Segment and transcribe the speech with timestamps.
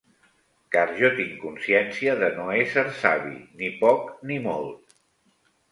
[0.75, 5.03] Car jo tinc consciència de no ésser savi, ni poc ni molt.